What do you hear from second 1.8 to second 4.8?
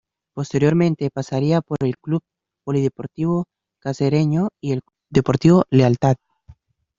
el Club Polideportivo Cacereño y